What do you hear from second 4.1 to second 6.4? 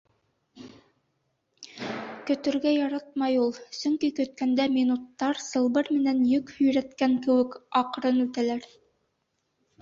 көткәндә минуттар, сылбыр менән